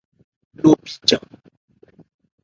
[0.61, 1.25] Lo bíjan.